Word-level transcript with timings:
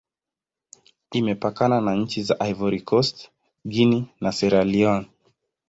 Imepakana 1.11 1.81
na 1.81 1.95
nchi 1.95 2.23
za 2.23 2.39
Ivory 2.47 2.81
Coast, 2.81 3.29
Guinea, 3.67 4.03
na 4.21 4.31
Sierra 4.31 4.63
Leone. 4.63 5.07